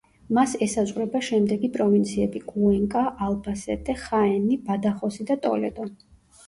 [0.35, 5.93] მას ესაზღვრება შემდეგი პროვინციები: კუენკა, ალბასეტე, ხაენი, ბადახოსი და ტოლედო.